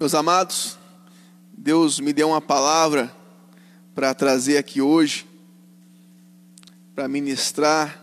[0.00, 0.78] Meus amados,
[1.52, 3.12] Deus me deu uma palavra
[3.96, 5.26] para trazer aqui hoje,
[6.94, 8.00] para ministrar,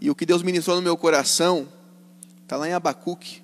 [0.00, 1.72] e o que Deus ministrou no meu coração
[2.42, 3.40] está lá em Abacuque.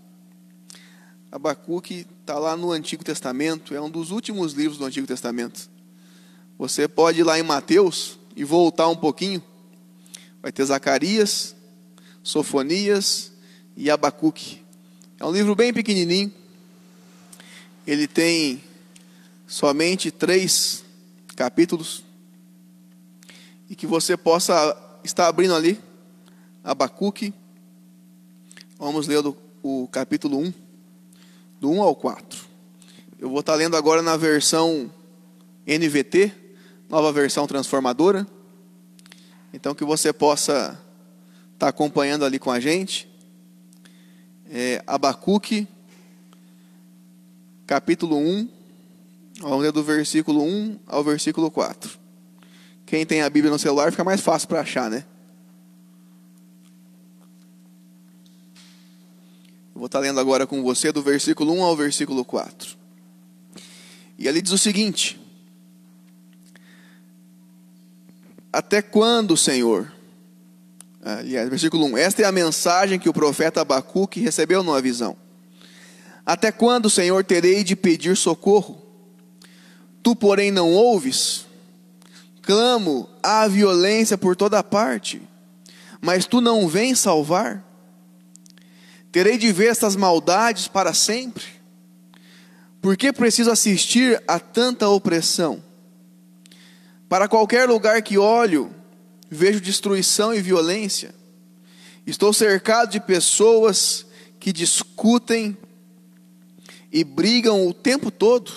[1.30, 5.71] Abacuque está lá no Antigo Testamento, é um dos últimos livros do Antigo Testamento.
[6.58, 9.40] Você pode ir lá em Mateus e voltar um pouquinho,
[10.42, 11.54] vai ter Zacarias,
[12.24, 13.31] Sofonias
[13.76, 14.65] e Abacuque.
[15.21, 16.33] É um livro bem pequenininho,
[17.87, 18.62] ele tem
[19.46, 20.82] somente três
[21.36, 22.02] capítulos
[23.68, 25.78] e que você possa estar abrindo ali
[26.62, 27.34] Abacuque.
[28.78, 29.23] Vamos ler
[29.62, 30.52] o capítulo 1,
[31.60, 32.45] do 1 ao 4.
[33.18, 34.90] Eu vou estar lendo agora na versão
[35.66, 36.32] NVT,
[36.88, 38.26] nova versão transformadora.
[39.52, 40.80] Então que você possa
[41.52, 43.09] estar acompanhando ali com a gente.
[44.51, 45.68] É, Abacuque
[47.66, 48.48] capítulo 1,
[49.41, 51.98] vamos ler do versículo 1 ao versículo 4.
[52.87, 55.04] Quem tem a Bíblia no celular fica mais fácil para achar, né?
[59.74, 62.76] Vou estar lendo agora com você do versículo 1 ao versículo 4.
[64.19, 65.20] E ali diz o seguinte:
[68.53, 69.92] Até quando, Senhor?
[71.03, 75.17] Aliás, versículo 1: Esta é a mensagem que o profeta Abacuque recebeu numa visão.
[76.27, 78.80] Até quando, Senhor, terei de pedir socorro?
[80.03, 81.47] Tu, porém, não ouves?
[82.42, 85.22] Clamo à violência por toda parte,
[86.00, 87.64] mas tu não vens salvar?
[89.11, 91.45] Terei de ver estas maldades para sempre?
[92.83, 95.62] Por que preciso assistir a tanta opressão?
[97.08, 98.75] Para qualquer lugar que olho,
[99.30, 101.14] vejo destruição e violência.
[102.06, 104.05] Estou cercado de pessoas
[104.39, 105.56] que discutem
[106.95, 108.53] e brigam o tempo todo.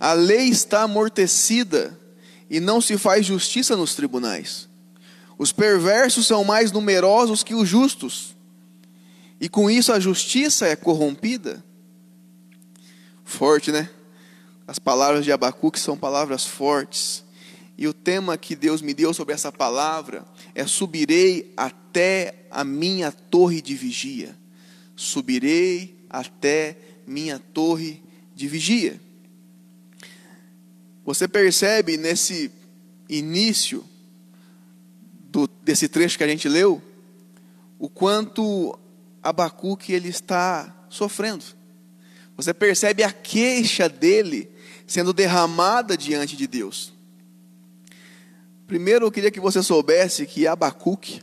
[0.00, 1.96] A lei está amortecida
[2.48, 4.66] e não se faz justiça nos tribunais.
[5.36, 8.34] Os perversos são mais numerosos que os justos,
[9.38, 11.62] e com isso a justiça é corrompida.
[13.24, 13.90] Forte, né?
[14.66, 17.22] As palavras de Abacuque são palavras fortes.
[17.76, 20.24] E o tema que Deus me deu sobre essa palavra
[20.54, 24.36] é: subirei até a minha torre de vigia.
[24.96, 26.76] Subirei até
[27.08, 28.02] minha torre
[28.34, 29.00] de vigia.
[31.04, 32.50] Você percebe nesse
[33.08, 33.84] início
[35.30, 36.82] do, desse trecho que a gente leu
[37.78, 38.78] o quanto
[39.22, 41.44] Abacuque ele está sofrendo.
[42.36, 44.50] Você percebe a queixa dele
[44.86, 46.92] sendo derramada diante de Deus.
[48.66, 51.22] Primeiro eu queria que você soubesse que Abacuque,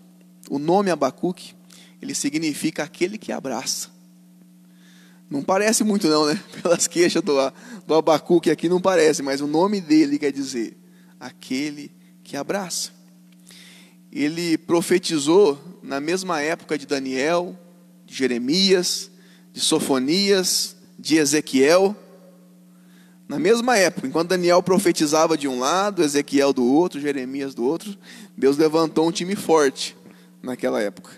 [0.50, 1.54] o nome Abacuque,
[2.02, 3.95] ele significa aquele que abraça.
[5.30, 6.42] Não parece muito não, né?
[6.62, 7.34] Pelas queixas do,
[7.86, 10.78] do Abacuque aqui não parece, mas o nome dele quer dizer
[11.20, 11.92] aquele
[12.24, 12.92] que abraça.
[14.12, 17.58] Ele profetizou na mesma época de Daniel,
[18.06, 19.12] de Jeremias,
[19.52, 21.96] de Sofonias, de Ezequiel.
[23.28, 27.98] Na mesma época, enquanto Daniel profetizava de um lado, Ezequiel do outro, Jeremias do outro,
[28.38, 29.98] Deus levantou um time forte
[30.42, 31.12] naquela época.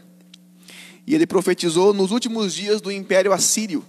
[1.06, 3.86] E ele profetizou nos últimos dias do Império Assírio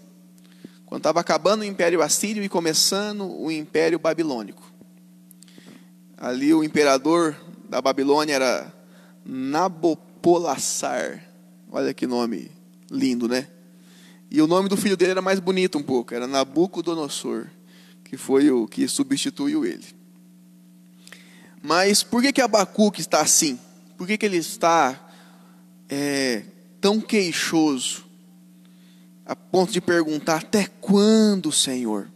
[0.89, 4.73] quando estava acabando o Império Assírio e começando o Império Babilônico.
[6.17, 7.37] Ali o imperador
[7.69, 8.73] da Babilônia era
[9.23, 11.23] Nabopolassar.
[11.71, 12.51] Olha que nome
[12.91, 13.49] lindo, né?
[14.31, 17.49] E o nome do filho dele era mais bonito um pouco, era Nabucodonosor,
[18.03, 19.85] que foi o que substituiu ele.
[21.63, 23.61] Mas por que que Abacuque está assim?
[23.99, 24.99] Por que, que ele está
[25.87, 26.45] é,
[26.81, 28.08] tão queixoso?
[29.29, 32.11] A ponto de perguntar: até quando, Senhor,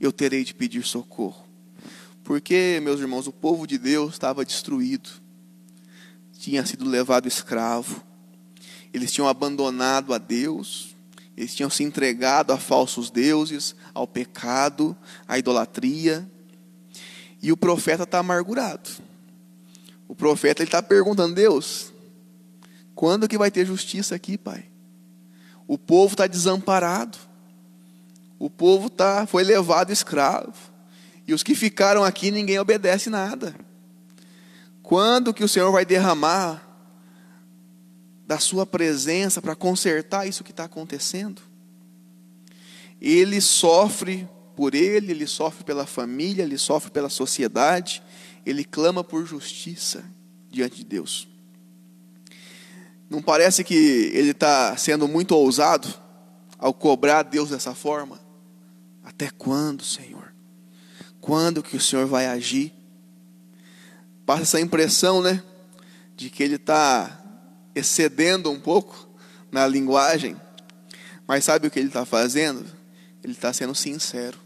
[0.00, 1.46] eu terei de pedir socorro?
[2.24, 5.10] Porque, meus irmãos, o povo de Deus estava destruído,
[6.38, 8.02] tinha sido levado escravo,
[8.92, 10.96] eles tinham abandonado a Deus,
[11.36, 14.96] eles tinham se entregado a falsos deuses, ao pecado,
[15.26, 16.28] à idolatria,
[17.42, 18.88] e o profeta está amargurado.
[20.06, 21.92] O profeta está perguntando: Deus,
[22.94, 24.64] quando que vai ter justiça aqui, Pai?
[25.68, 27.18] O povo está desamparado.
[28.38, 30.54] O povo tá, foi levado escravo.
[31.26, 33.54] E os que ficaram aqui, ninguém obedece nada.
[34.82, 36.66] Quando que o Senhor vai derramar
[38.26, 41.42] da sua presença para consertar isso que está acontecendo?
[42.98, 44.26] Ele sofre
[44.56, 48.02] por ele, ele sofre pela família, ele sofre pela sociedade,
[48.46, 50.02] ele clama por justiça
[50.50, 51.27] diante de Deus.
[53.08, 53.74] Não parece que
[54.12, 55.88] ele está sendo muito ousado
[56.58, 58.20] ao cobrar Deus dessa forma?
[59.02, 60.34] Até quando, Senhor?
[61.20, 62.72] Quando que o Senhor vai agir?
[64.26, 65.42] Passa essa impressão, né?
[66.14, 67.18] De que ele está
[67.74, 69.08] excedendo um pouco
[69.50, 70.36] na linguagem.
[71.26, 72.64] Mas sabe o que ele está fazendo?
[73.22, 74.38] Ele está sendo sincero.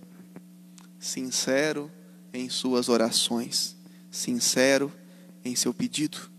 [0.99, 1.91] Sincero
[2.33, 3.77] em suas orações.
[4.11, 4.93] Sincero
[5.45, 6.32] em seu pedido.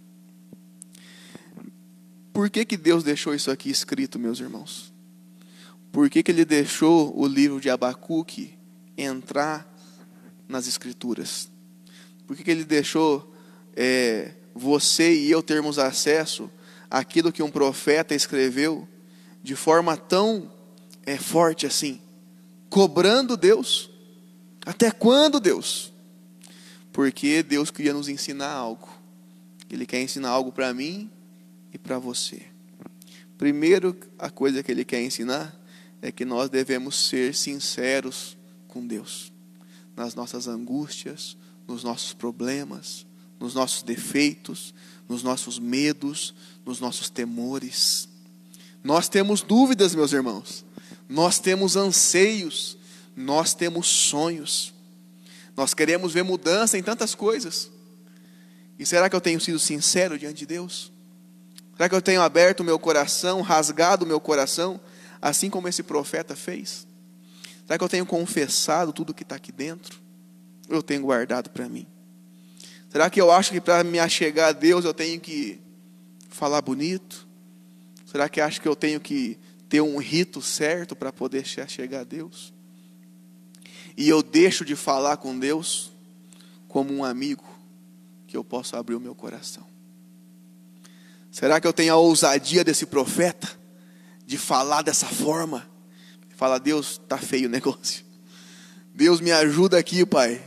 [2.33, 4.91] Por que, que Deus deixou isso aqui escrito, meus irmãos?
[5.91, 8.57] Por que, que Ele deixou o livro de Abacuque
[8.97, 9.71] entrar
[10.50, 11.47] nas Escrituras?
[12.25, 13.31] Por que, que Ele deixou
[13.75, 16.50] é, você e eu termos acesso
[16.89, 18.88] àquilo que um profeta escreveu
[19.44, 20.51] de forma tão
[21.06, 22.01] é, forte assim?
[22.68, 23.91] Cobrando Deus.
[24.65, 25.94] Até quando, Deus?
[26.91, 28.89] Porque Deus queria nos ensinar algo.
[29.69, 31.12] Ele quer ensinar algo para mim
[31.73, 32.43] e para você.
[33.37, 35.59] Primeiro, a coisa que ele quer ensinar
[36.01, 38.37] é que nós devemos ser sinceros
[38.67, 39.31] com Deus,
[39.95, 41.35] nas nossas angústias,
[41.67, 43.05] nos nossos problemas,
[43.39, 44.73] nos nossos defeitos,
[45.09, 46.33] nos nossos medos,
[46.65, 48.07] nos nossos temores.
[48.83, 50.63] Nós temos dúvidas, meus irmãos,
[51.09, 52.77] nós temos anseios,
[53.15, 54.73] nós temos sonhos,
[55.55, 57.69] nós queremos ver mudança em tantas coisas.
[58.79, 60.92] E será que eu tenho sido sincero diante de Deus?
[61.75, 64.79] Será que eu tenho aberto o meu coração, rasgado o meu coração,
[65.21, 66.85] assim como esse profeta fez?
[67.65, 69.99] Será que eu tenho confessado tudo que está aqui dentro?
[70.69, 71.87] Ou eu tenho guardado para mim?
[72.89, 75.59] Será que eu acho que para me achegar a Deus eu tenho que
[76.29, 77.27] falar bonito?
[78.05, 82.03] Será que acho que eu tenho que ter um rito certo para poder chegar a
[82.03, 82.53] Deus?
[83.97, 85.91] E eu deixo de falar com Deus
[86.67, 87.43] como um amigo
[88.27, 89.72] que eu posso abrir o meu coração.
[91.33, 93.50] Será que eu tenho a ousadia desse profeta
[94.24, 95.68] de falar dessa forma?
[96.35, 98.06] Fala, Deus, tá feio o negócio.
[98.94, 100.44] Deus me ajuda aqui, Pai.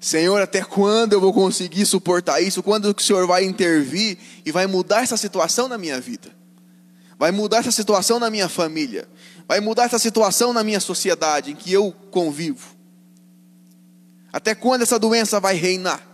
[0.00, 2.64] Senhor, até quando eu vou conseguir suportar isso?
[2.64, 6.34] Quando o Senhor vai intervir e vai mudar essa situação na minha vida?
[7.16, 9.08] Vai mudar essa situação na minha família?
[9.46, 12.74] Vai mudar essa situação na minha sociedade em que eu convivo?
[14.32, 16.04] Até quando essa doença vai reinar?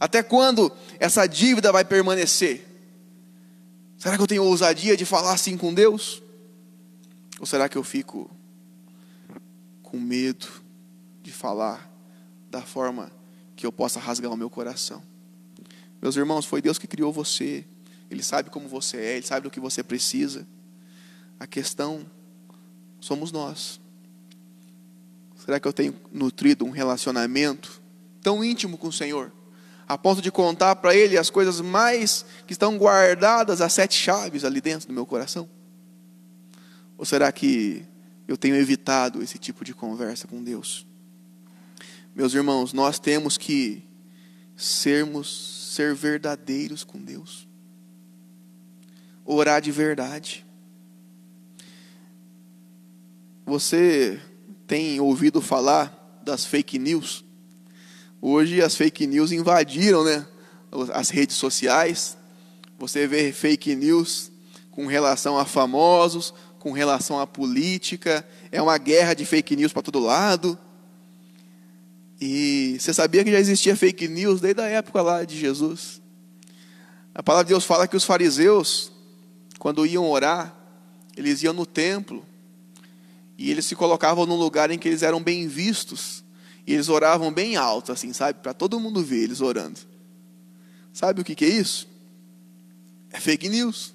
[0.00, 2.71] Até quando essa dívida vai permanecer?
[4.02, 6.20] Será que eu tenho ousadia de falar assim com Deus?
[7.38, 8.28] Ou será que eu fico
[9.80, 10.48] com medo
[11.22, 11.88] de falar
[12.50, 13.12] da forma
[13.54, 15.00] que eu possa rasgar o meu coração?
[16.02, 17.64] Meus irmãos, foi Deus que criou você.
[18.10, 20.44] Ele sabe como você é, ele sabe do que você precisa.
[21.38, 22.04] A questão
[23.00, 23.80] somos nós.
[25.36, 27.80] Será que eu tenho nutrido um relacionamento
[28.20, 29.32] tão íntimo com o Senhor?
[29.92, 34.42] A ponto de contar para ele as coisas mais que estão guardadas, as sete chaves
[34.42, 35.48] ali dentro do meu coração?
[36.96, 37.84] Ou será que
[38.26, 40.86] eu tenho evitado esse tipo de conversa com Deus?
[42.14, 43.82] Meus irmãos, nós temos que
[44.56, 47.46] sermos ser verdadeiros com Deus.
[49.26, 50.46] Orar de verdade.
[53.44, 54.18] Você
[54.66, 57.24] tem ouvido falar das fake news?
[58.24, 60.24] Hoje as fake news invadiram né,
[60.94, 62.16] as redes sociais.
[62.78, 64.30] Você vê fake news
[64.70, 68.24] com relação a famosos, com relação à política.
[68.52, 70.56] É uma guerra de fake news para todo lado.
[72.20, 76.00] E você sabia que já existia fake news desde a época lá de Jesus?
[77.12, 78.92] A palavra de Deus fala que os fariseus,
[79.58, 80.56] quando iam orar,
[81.16, 82.24] eles iam no templo
[83.36, 86.21] e eles se colocavam num lugar em que eles eram bem vistos.
[86.72, 88.40] Eles oravam bem alto, assim, sabe?
[88.40, 89.78] Para todo mundo ver eles orando.
[90.90, 91.86] Sabe o que, que é isso?
[93.10, 93.92] É fake news.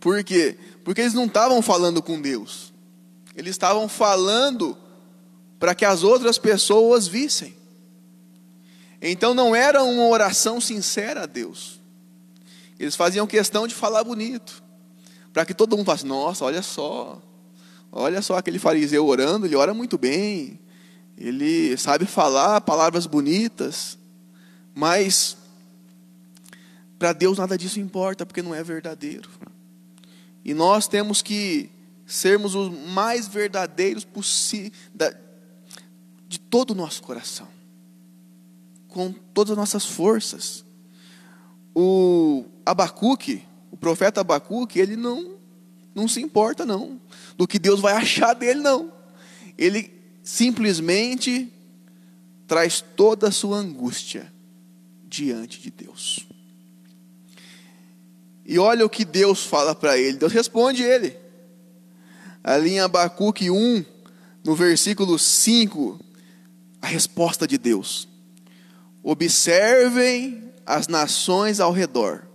[0.00, 0.56] Por quê?
[0.82, 2.72] Porque eles não estavam falando com Deus.
[3.34, 4.76] Eles estavam falando
[5.58, 7.54] para que as outras pessoas vissem.
[9.00, 11.78] Então não era uma oração sincera a Deus.
[12.78, 14.62] Eles faziam questão de falar bonito.
[15.30, 17.20] Para que todo mundo falasse, nossa, olha só.
[17.92, 20.58] Olha só aquele fariseu orando, ele ora muito bem
[21.16, 23.96] ele sabe falar palavras bonitas,
[24.74, 25.36] mas
[26.98, 29.30] para Deus nada disso importa, porque não é verdadeiro.
[30.44, 31.70] E nós temos que
[32.06, 34.70] sermos os mais verdadeiros possível
[36.28, 37.48] de todo o nosso coração,
[38.88, 40.64] com todas as nossas forças.
[41.74, 45.36] O Abacuque, o profeta Abacuque, ele não,
[45.94, 47.00] não se importa não
[47.36, 48.92] do que Deus vai achar dele não.
[49.58, 49.95] Ele
[50.26, 51.48] simplesmente
[52.48, 54.32] traz toda a sua angústia
[55.04, 56.26] diante de Deus.
[58.44, 60.18] E olha o que Deus fala para ele.
[60.18, 61.16] Deus responde ele.
[62.42, 63.84] Ali em Abacuque 1,
[64.44, 66.00] no versículo 5,
[66.82, 68.08] a resposta de Deus.
[69.04, 72.26] Observem as nações ao redor,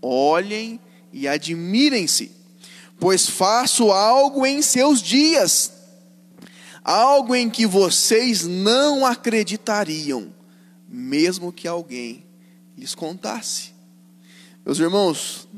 [0.00, 0.78] olhem
[1.12, 2.30] e admirem-se,
[3.00, 5.79] pois faço algo em seus dias,
[6.82, 10.32] algo em que vocês não acreditariam,
[10.88, 12.24] mesmo que alguém
[12.76, 13.72] lhes contasse.
[14.64, 15.48] Meus irmãos,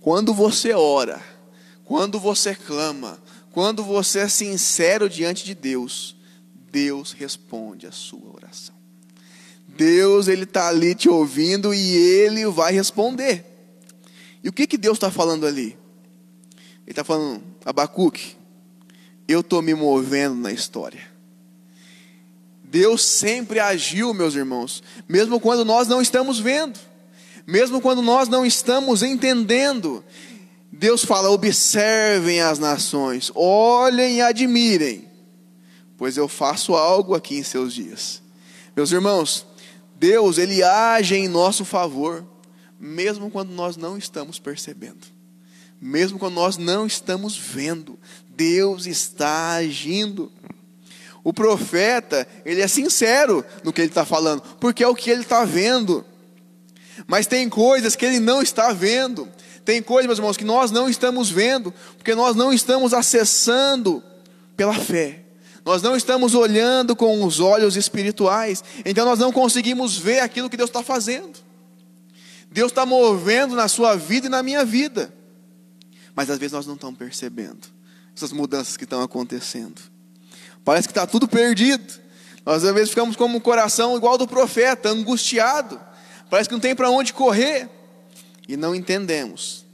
[0.00, 1.20] quando você ora,
[1.84, 3.18] quando você clama,
[3.50, 6.16] quando você é sincero diante de Deus,
[6.70, 8.74] Deus responde a sua oração.
[9.66, 13.44] Deus ele está ali te ouvindo e ele vai responder.
[14.42, 15.76] E o que que Deus está falando ali?
[16.86, 18.37] Ele está falando, Abacuque,
[19.28, 21.06] eu estou me movendo na história.
[22.64, 26.78] Deus sempre agiu, meus irmãos, mesmo quando nós não estamos vendo,
[27.46, 30.02] mesmo quando nós não estamos entendendo.
[30.72, 35.08] Deus fala: observem as nações, olhem e admirem,
[35.96, 38.22] pois eu faço algo aqui em seus dias.
[38.76, 39.46] Meus irmãos,
[39.96, 42.24] Deus, Ele age em nosso favor,
[42.78, 45.06] mesmo quando nós não estamos percebendo,
[45.80, 47.98] mesmo quando nós não estamos vendo,
[48.38, 50.30] Deus está agindo.
[51.24, 55.22] O profeta, ele é sincero no que ele está falando, porque é o que ele
[55.22, 56.04] está vendo.
[57.08, 59.28] Mas tem coisas que ele não está vendo.
[59.64, 64.02] Tem coisas, meus irmãos, que nós não estamos vendo, porque nós não estamos acessando
[64.56, 65.24] pela fé.
[65.64, 68.62] Nós não estamos olhando com os olhos espirituais.
[68.84, 71.40] Então nós não conseguimos ver aquilo que Deus está fazendo.
[72.52, 75.12] Deus está movendo na sua vida e na minha vida.
[76.14, 77.77] Mas às vezes nós não estamos percebendo
[78.18, 79.80] essas mudanças que estão acontecendo.
[80.64, 81.94] Parece que está tudo perdido.
[82.44, 85.80] Nós às vezes ficamos como um coração igual do profeta, angustiado.
[86.30, 87.68] Parece que não tem para onde correr.
[88.46, 89.66] E não entendemos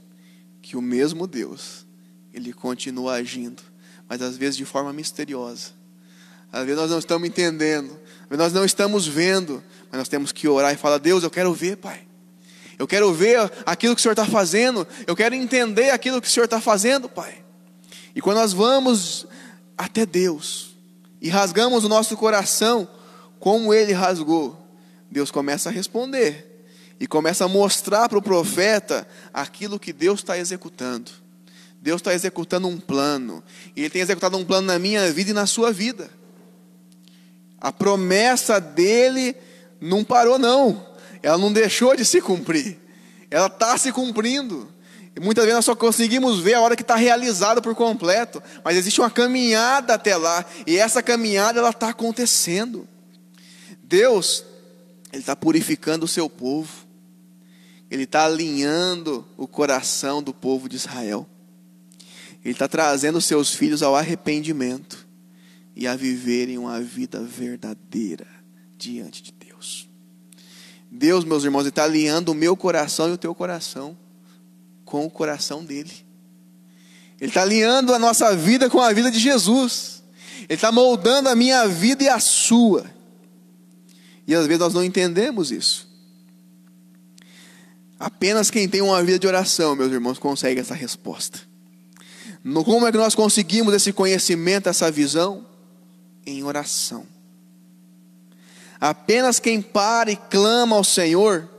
[0.61, 1.85] que o mesmo Deus,
[2.33, 3.63] Ele continua agindo,
[4.07, 5.71] mas às vezes de forma misteriosa.
[6.51, 7.91] Às vezes nós não estamos entendendo,
[8.23, 11.29] às vezes nós não estamos vendo, mas nós temos que orar e falar: Deus, eu
[11.29, 12.05] quero ver, Pai.
[12.77, 16.31] Eu quero ver aquilo que o Senhor está fazendo, eu quero entender aquilo que o
[16.31, 17.44] Senhor está fazendo, Pai.
[18.15, 19.27] E quando nós vamos
[19.77, 20.73] até Deus,
[21.21, 22.87] e rasgamos o nosso coração,
[23.39, 24.57] como ele rasgou,
[25.11, 26.55] Deus começa a responder
[26.99, 31.11] e começa a mostrar para o profeta aquilo que Deus está executando.
[31.81, 33.43] Deus está executando um plano,
[33.75, 36.09] e Ele tem executado um plano na minha vida e na sua vida.
[37.59, 39.35] A promessa dele
[39.79, 40.83] não parou, não,
[41.21, 42.79] ela não deixou de se cumprir,
[43.29, 44.73] ela está se cumprindo.
[45.15, 48.75] E muitas vezes nós só conseguimos ver a hora que está realizado por completo, mas
[48.75, 52.85] existe uma caminhada até lá, e essa caminhada ela está acontecendo.
[53.81, 54.43] Deus,
[55.13, 56.85] Ele está purificando o seu povo,
[57.89, 61.25] Ele está alinhando o coração do povo de Israel,
[62.43, 65.07] Ele está trazendo seus filhos ao arrependimento
[65.73, 68.27] e a viverem uma vida verdadeira
[68.77, 69.87] diante de Deus.
[70.91, 73.97] Deus, meus irmãos, está alinhando o meu coração e o teu coração
[74.85, 75.91] com o coração dele.
[77.19, 80.03] Ele está alinhando a nossa vida com a vida de Jesus.
[80.41, 82.85] Ele está moldando a minha vida e a sua.
[84.27, 85.89] E às vezes nós não entendemos isso.
[87.99, 91.39] Apenas quem tem uma vida de oração, meus irmãos, consegue essa resposta.
[92.63, 95.45] Como é que nós conseguimos esse conhecimento, essa visão?
[96.25, 97.07] Em oração.
[98.79, 101.49] Apenas quem para e clama ao Senhor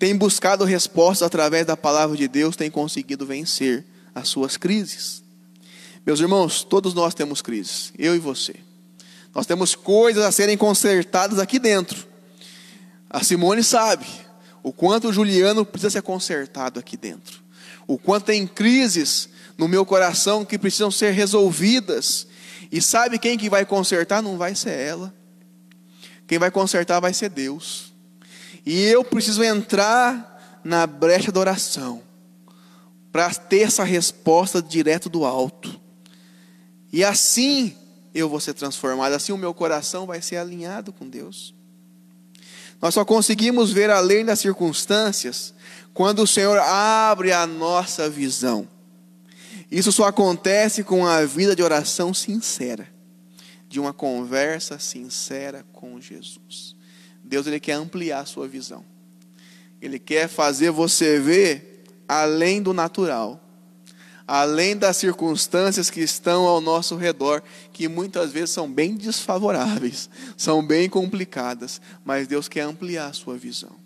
[0.00, 5.22] tem buscado respostas através da palavra de Deus, tem conseguido vencer as suas crises.
[6.06, 8.56] Meus irmãos, todos nós temos crises, eu e você.
[9.34, 12.08] Nós temos coisas a serem consertadas aqui dentro.
[13.10, 14.06] A Simone sabe
[14.62, 17.42] o quanto o Juliano precisa ser consertado aqui dentro.
[17.86, 19.28] O quanto tem crises
[19.58, 22.26] no meu coração que precisam ser resolvidas.
[22.72, 24.22] E sabe quem que vai consertar?
[24.22, 25.12] Não vai ser ela.
[26.26, 27.89] Quem vai consertar vai ser Deus.
[28.64, 32.02] E eu preciso entrar na brecha da oração
[33.10, 35.80] para ter essa resposta direto do alto.
[36.92, 37.76] E assim
[38.14, 41.54] eu vou ser transformado, assim o meu coração vai ser alinhado com Deus.
[42.80, 45.54] Nós só conseguimos ver além das circunstâncias
[45.92, 48.66] quando o Senhor abre a nossa visão.
[49.70, 52.88] Isso só acontece com a vida de oração sincera,
[53.68, 56.74] de uma conversa sincera com Jesus.
[57.30, 58.84] Deus ele quer ampliar a sua visão.
[59.80, 63.40] Ele quer fazer você ver além do natural,
[64.26, 67.40] além das circunstâncias que estão ao nosso redor,
[67.72, 73.36] que muitas vezes são bem desfavoráveis, são bem complicadas, mas Deus quer ampliar a sua
[73.38, 73.76] visão.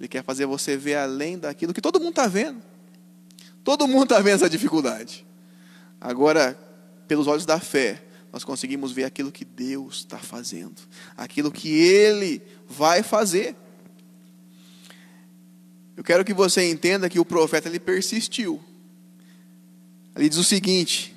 [0.00, 2.60] Ele quer fazer você ver além daquilo que todo mundo está vendo.
[3.62, 5.24] Todo mundo está vendo essa dificuldade.
[6.00, 6.58] Agora,
[7.06, 8.02] pelos olhos da fé,
[8.32, 10.76] nós conseguimos ver aquilo que Deus está fazendo,
[11.16, 13.56] aquilo que Ele vai fazer.
[15.96, 18.62] Eu quero que você entenda que o profeta ele persistiu.
[20.14, 21.14] Ele diz o seguinte,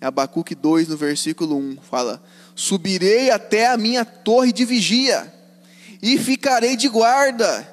[0.00, 2.22] em Abacuque 2, no versículo 1, fala:
[2.54, 5.32] Subirei até a minha torre de vigia,
[6.02, 7.68] e ficarei de guarda,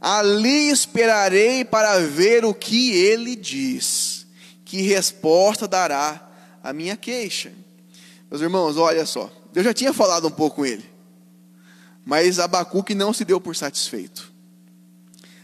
[0.00, 4.26] ali esperarei para ver o que ele diz,
[4.64, 6.26] que resposta dará
[6.62, 7.52] a minha queixa.
[8.30, 10.84] Meus irmãos, olha só, eu já tinha falado um pouco com ele,
[12.06, 14.32] mas Abacuque não se deu por satisfeito.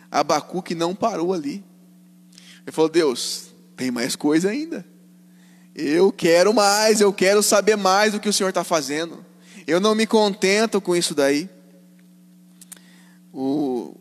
[0.08, 1.64] Abacuque não parou ali.
[2.62, 4.86] Ele falou: Deus, tem mais coisa ainda.
[5.74, 9.26] Eu quero mais, eu quero saber mais do que o Senhor está fazendo.
[9.66, 11.50] Eu não me contento com isso daí.
[13.32, 13.96] O,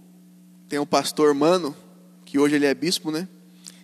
[0.70, 1.75] tem um pastor Mano,
[2.24, 3.27] que hoje ele é bispo, né?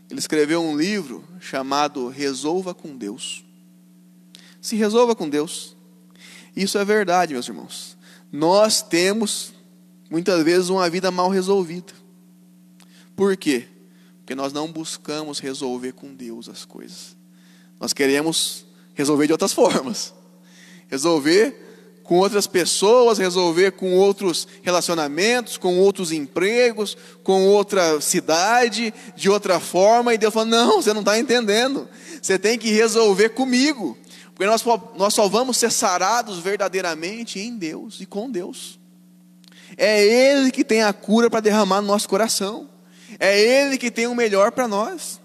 [0.08, 3.44] Ele escreveu um livro chamado Resolva com Deus.
[4.62, 5.76] Se resolva com Deus.
[6.56, 7.97] Isso é verdade, meus irmãos.
[8.32, 9.54] Nós temos,
[10.10, 11.94] muitas vezes, uma vida mal resolvida.
[13.16, 13.68] Por quê?
[14.20, 17.16] Porque nós não buscamos resolver com Deus as coisas.
[17.80, 20.14] Nós queremos resolver de outras formas.
[20.88, 21.68] Resolver
[22.04, 29.60] com outras pessoas, resolver com outros relacionamentos, com outros empregos, com outra cidade, de outra
[29.60, 30.14] forma.
[30.14, 31.88] E Deus fala: Não, você não está entendendo.
[32.22, 33.98] Você tem que resolver comigo.
[34.38, 34.64] Porque nós,
[34.96, 38.80] nós só vamos ser sarados verdadeiramente em Deus e com Deus.
[39.76, 42.70] É Ele que tem a cura para derramar no nosso coração.
[43.20, 45.20] É Ele que tem o melhor para nós.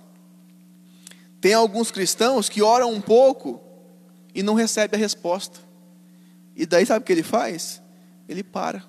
[1.43, 3.61] Tem alguns cristãos que oram um pouco
[4.35, 5.61] e não recebem a resposta.
[6.57, 7.83] E daí sabe o que ele faz?
[8.27, 8.83] Ele para.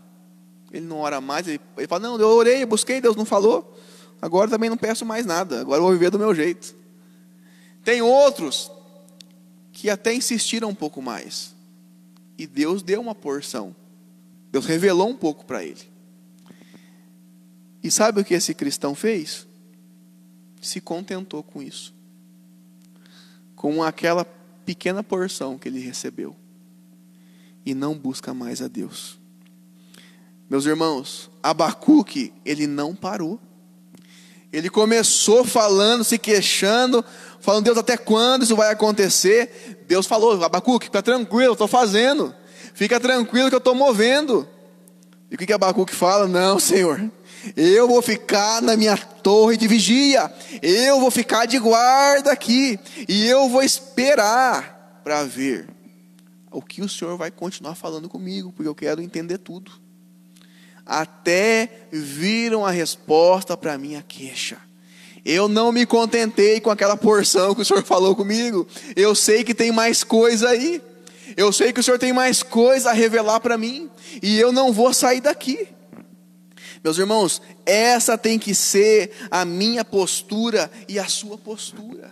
[0.72, 3.78] Ele não ora mais, ele, ele fala: Não, eu orei, eu busquei, Deus não falou.
[4.22, 6.74] Agora também não peço mais nada, agora eu vou viver do meu jeito.
[7.84, 8.72] Tem outros
[9.74, 11.54] que até insistiram um pouco mais.
[12.38, 13.76] E Deus deu uma porção.
[14.52, 15.82] Deus revelou um pouco para ele.
[17.84, 19.48] E sabe o que esse cristão fez?
[20.62, 21.94] Se contentou com isso.
[23.56, 24.24] Com aquela
[24.64, 26.36] pequena porção que ele recebeu.
[27.66, 29.18] E não busca mais a Deus.
[30.50, 33.40] Meus irmãos, Abacuque, ele não parou.
[34.52, 37.04] Ele começou falando, se queixando,
[37.44, 39.84] falando, Deus, até quando isso vai acontecer?
[39.86, 42.34] Deus falou, Abacuque, fica tranquilo, estou fazendo.
[42.74, 44.48] Fica tranquilo que eu estou movendo.
[45.30, 46.26] E o que, que Abacuque fala?
[46.26, 47.12] Não, Senhor,
[47.58, 50.34] eu vou ficar na minha torre de vigia.
[50.62, 52.80] Eu vou ficar de guarda aqui.
[53.10, 55.68] E eu vou esperar para ver
[56.50, 59.72] o que o Senhor vai continuar falando comigo, porque eu quero entender tudo.
[60.86, 64.58] Até viram a resposta para a minha queixa.
[65.26, 68.68] Eu não me contentei com aquela porção que o Senhor falou comigo.
[68.96, 70.82] Eu sei que tem mais coisa aí.
[71.38, 73.90] Eu sei que o Senhor tem mais coisa a revelar para mim.
[74.22, 75.68] E eu não vou sair daqui.
[76.84, 82.12] Meus irmãos, essa tem que ser a minha postura e a sua postura.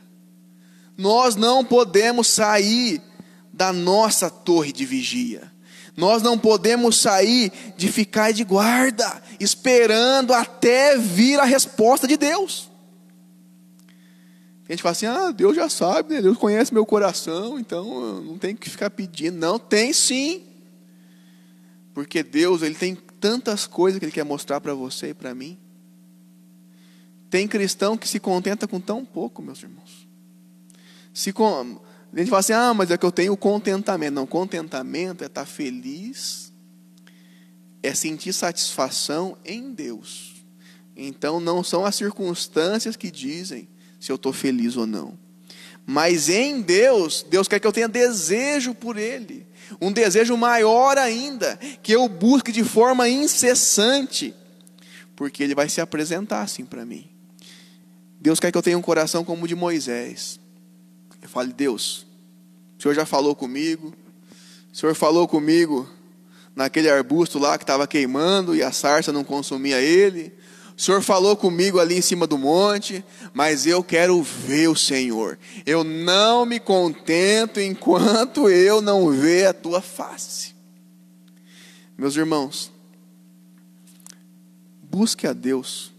[0.97, 3.01] Nós não podemos sair
[3.51, 5.51] da nossa torre de vigia.
[5.97, 12.70] Nós não podemos sair de ficar de guarda, esperando até vir a resposta de Deus.
[14.71, 16.21] A gente fala assim: ah, Deus já sabe, né?
[16.21, 19.37] Deus conhece meu coração, então não tem que ficar pedindo.
[19.37, 20.43] Não, tem sim.
[21.93, 25.59] Porque Deus, Ele tem tantas coisas que Ele quer mostrar para você e para mim.
[27.29, 30.07] Tem cristão que se contenta com tão pouco, meus irmãos.
[31.13, 31.81] Se com...
[32.13, 34.13] A gente fala assim, ah, mas é que eu tenho contentamento.
[34.13, 36.53] Não, contentamento é estar feliz,
[37.83, 40.45] é sentir satisfação em Deus.
[40.95, 43.67] Então não são as circunstâncias que dizem
[44.01, 45.17] se eu estou feliz ou não.
[45.85, 51.57] Mas em Deus, Deus quer que eu tenha desejo por Ele um desejo maior ainda,
[51.81, 54.33] que eu busque de forma incessante,
[55.15, 57.09] porque Ele vai se apresentar assim para mim.
[58.19, 60.39] Deus quer que eu tenha um coração como o de Moisés.
[61.21, 62.05] Eu fale, Deus,
[62.77, 63.93] o Senhor já falou comigo,
[64.71, 65.87] o Senhor falou comigo
[66.55, 70.33] naquele arbusto lá que estava queimando e a sarça não consumia ele.
[70.75, 73.03] O Senhor falou comigo ali em cima do monte,
[73.33, 75.37] mas eu quero ver o Senhor.
[75.65, 80.55] Eu não me contento enquanto eu não ver a tua face.
[81.97, 82.71] Meus irmãos,
[84.81, 85.91] busque a Deus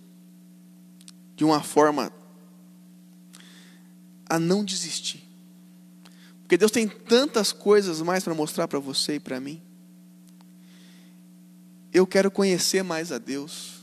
[1.36, 2.12] de uma forma
[4.28, 5.22] a não desistir.
[6.42, 9.60] Porque Deus tem tantas coisas mais para mostrar para você e para mim.
[11.92, 13.81] Eu quero conhecer mais a Deus.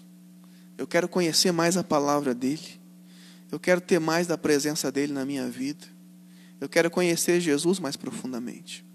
[0.80, 2.80] Eu quero conhecer mais a palavra dele.
[3.52, 5.86] Eu quero ter mais da presença dele na minha vida.
[6.62, 8.86] Eu quero conhecer Jesus mais profundamente.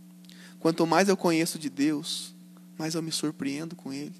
[0.59, 2.35] Quanto mais eu conheço de Deus,
[2.79, 4.15] mais eu me surpreendo com Ele.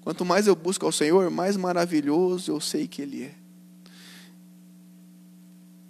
[0.00, 3.34] Quanto mais eu busco ao Senhor, mais maravilhoso eu sei que Ele é.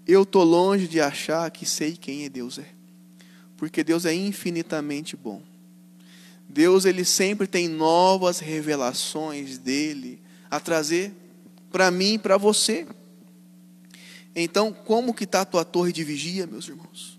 [0.07, 2.69] Eu estou longe de achar que sei quem Deus é,
[3.57, 5.41] porque Deus é infinitamente bom.
[6.47, 10.20] Deus ele sempre tem novas revelações dele
[10.51, 11.13] a trazer
[11.71, 12.87] para mim e para você.
[14.35, 17.19] Então, como que está a tua torre de vigia, meus irmãos?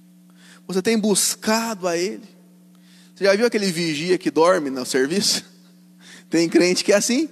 [0.68, 2.28] Você tem buscado a Ele?
[3.14, 5.46] Você já viu aquele vigia que dorme no serviço?
[6.30, 7.30] Tem crente que é assim.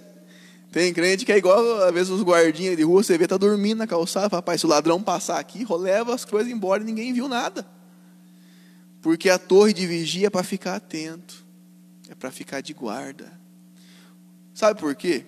[0.71, 3.79] Tem crente que é igual, às vezes, os guardinhas de rua, você vê, tá dormindo
[3.79, 4.35] na calçada.
[4.35, 7.65] Rapaz, se o ladrão passar aqui, leva as coisas embora e ninguém viu nada.
[9.01, 11.43] Porque a torre de vigia é para ficar atento,
[12.09, 13.31] é para ficar de guarda.
[14.53, 15.25] Sabe por quê?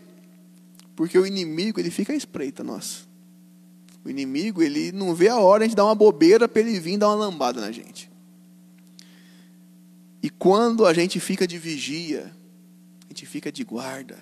[0.95, 3.05] Porque o inimigo, ele fica à espreita, nossa.
[4.03, 7.07] O inimigo, ele não vê a hora de dar uma bobeira para ele vir dar
[7.09, 8.09] uma lambada na gente.
[10.23, 12.31] E quando a gente fica de vigia,
[13.05, 14.19] a gente fica de guarda,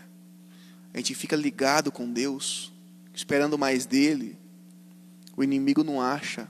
[0.93, 2.71] a gente fica ligado com Deus,
[3.13, 4.37] esperando mais dele,
[5.35, 6.47] o inimigo não acha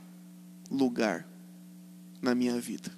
[0.70, 1.28] lugar
[2.22, 2.92] na minha vida.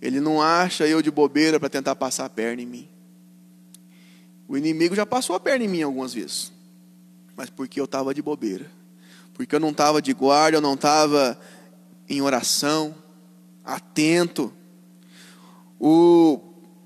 [0.00, 2.88] Ele não acha eu de bobeira para tentar passar a perna em mim.
[4.50, 6.52] O inimigo já passou a perna em mim algumas vezes,
[7.36, 8.80] mas porque eu estava de bobeira
[9.40, 11.40] porque eu não estava de guarda, eu não estava
[12.06, 12.94] em oração,
[13.64, 14.52] atento.
[15.80, 16.38] O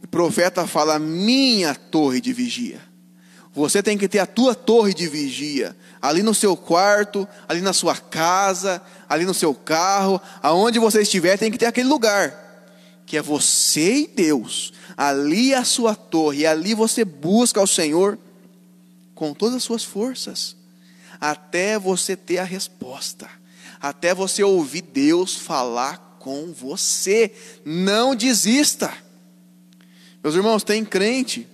[0.08, 2.80] profeta fala: minha torre de vigia.
[3.52, 7.72] Você tem que ter a tua torre de vigia, ali no seu quarto, ali na
[7.72, 12.43] sua casa, ali no seu carro, aonde você estiver, tem que ter aquele lugar,
[13.14, 14.72] que é você e Deus.
[14.96, 18.18] Ali é a sua torre, e ali você busca ao Senhor
[19.14, 20.56] com todas as suas forças
[21.20, 23.30] até você ter a resposta,
[23.80, 27.32] até você ouvir Deus falar com você.
[27.64, 28.92] Não desista.
[30.20, 31.46] Meus irmãos, tem crente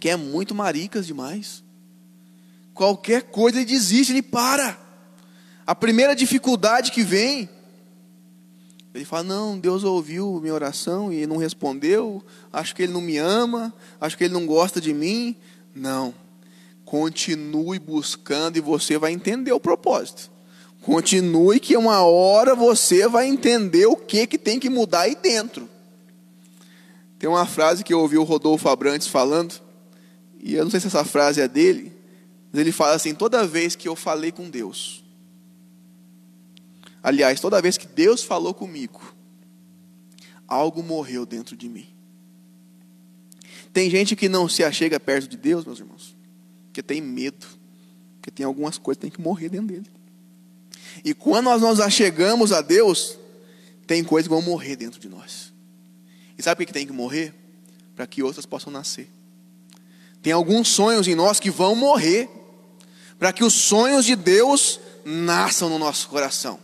[0.00, 1.62] que é muito maricas demais.
[2.72, 4.78] Qualquer coisa ele desiste, ele para.
[5.66, 7.46] A primeira dificuldade que vem,
[8.94, 12.22] ele fala: Não, Deus ouviu minha oração e não respondeu.
[12.52, 15.36] Acho que ele não me ama, acho que ele não gosta de mim.
[15.74, 16.14] Não.
[16.84, 20.30] Continue buscando e você vai entender o propósito.
[20.80, 25.68] Continue que uma hora você vai entender o que, que tem que mudar aí dentro.
[27.18, 29.60] Tem uma frase que eu ouvi o Rodolfo Abrantes falando,
[30.40, 31.92] e eu não sei se essa frase é dele,
[32.50, 35.04] mas ele fala assim: toda vez que eu falei com Deus,
[37.02, 39.14] aliás, toda vez que Deus falou comigo,
[40.46, 41.86] algo morreu dentro de mim.
[43.72, 46.16] Tem gente que não se achega perto de Deus, meus irmãos,
[46.66, 47.46] porque tem medo,
[48.16, 49.90] porque tem algumas coisas que tem que morrer dentro dele.
[51.04, 53.18] E quando nós nos achegamos a Deus,
[53.86, 55.52] tem coisas que vão morrer dentro de nós.
[56.36, 57.34] E sabe por que tem que morrer?
[57.94, 59.08] Para que outras possam nascer.
[60.22, 62.28] Tem alguns sonhos em nós que vão morrer,
[63.18, 66.58] para que os sonhos de Deus nasçam no nosso coração.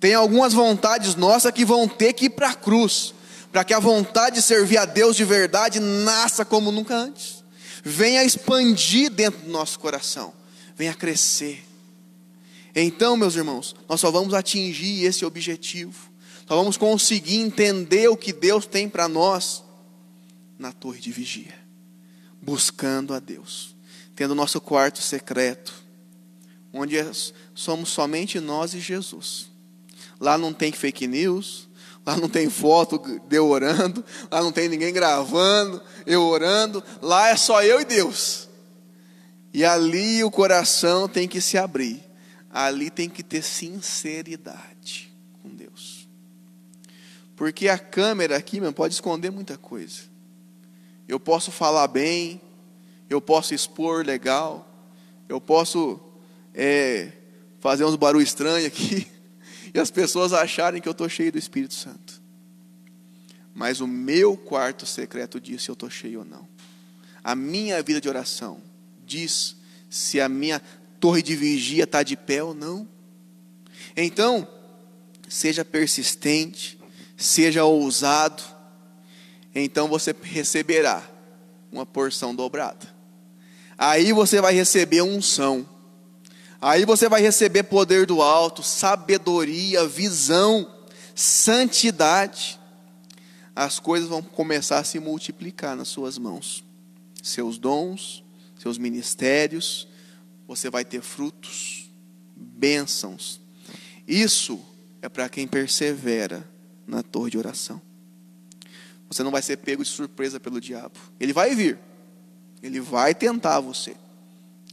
[0.00, 3.14] Tem algumas vontades nossas que vão ter que ir para a cruz,
[3.50, 7.44] para que a vontade de servir a Deus de verdade nasça como nunca antes
[7.84, 10.32] venha expandir dentro do nosso coração,
[10.74, 11.62] venha crescer.
[12.74, 16.10] Então, meus irmãos, nós só vamos atingir esse objetivo,
[16.48, 19.62] só vamos conseguir entender o que Deus tem para nós
[20.58, 21.54] na torre de vigia,
[22.40, 23.76] buscando a Deus,
[24.16, 25.74] tendo nosso quarto secreto,
[26.72, 26.96] onde
[27.54, 29.50] somos somente nós e Jesus.
[30.24, 31.68] Lá não tem fake news,
[32.06, 37.28] Lá não tem foto de eu orando, lá não tem ninguém gravando, eu orando, lá
[37.30, 38.48] é só eu e Deus.
[39.54, 42.04] E ali o coração tem que se abrir,
[42.50, 45.10] ali tem que ter sinceridade
[45.42, 46.06] com Deus.
[47.34, 50.02] Porque a câmera aqui, meu, pode esconder muita coisa.
[51.08, 52.40] Eu posso falar bem,
[53.08, 54.68] eu posso expor legal,
[55.26, 55.98] eu posso
[56.52, 57.12] é,
[57.60, 59.06] fazer uns barulhos estranhos aqui,
[59.74, 62.22] e as pessoas acharem que eu estou cheio do Espírito Santo.
[63.52, 66.48] Mas o meu quarto secreto diz se eu estou cheio ou não.
[67.22, 68.62] A minha vida de oração
[69.04, 69.56] diz
[69.90, 70.62] se a minha
[71.00, 72.88] torre de vigia está de pé ou não.
[73.96, 74.46] Então,
[75.28, 76.78] seja persistente,
[77.16, 78.42] seja ousado,
[79.54, 81.08] então você receberá
[81.70, 82.94] uma porção dobrada.
[83.76, 85.68] Aí você vai receber unção.
[86.66, 90.66] Aí você vai receber poder do alto, sabedoria, visão,
[91.14, 92.58] santidade.
[93.54, 96.64] As coisas vão começar a se multiplicar nas suas mãos.
[97.22, 98.24] Seus dons,
[98.58, 99.86] seus ministérios,
[100.48, 101.90] você vai ter frutos,
[102.34, 103.42] bênçãos.
[104.08, 104.58] Isso
[105.02, 106.48] é para quem persevera
[106.86, 107.78] na torre de oração.
[109.10, 110.98] Você não vai ser pego de surpresa pelo diabo.
[111.20, 111.78] Ele vai vir.
[112.62, 113.94] Ele vai tentar você.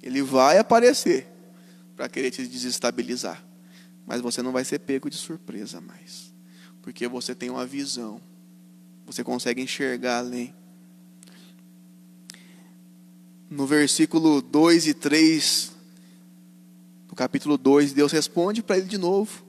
[0.01, 1.30] Ele vai aparecer
[2.01, 3.45] para querer te desestabilizar.
[4.07, 6.33] Mas você não vai ser pego de surpresa mais.
[6.81, 8.19] Porque você tem uma visão.
[9.05, 10.51] Você consegue enxergar além.
[13.47, 15.73] No versículo 2 e 3
[17.07, 19.45] do capítulo 2, Deus responde para ele de novo.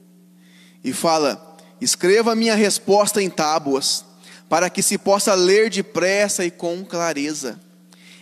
[0.83, 4.05] E fala: Escreva minha resposta em tábuas,
[4.47, 7.59] para que se possa ler depressa e com clareza.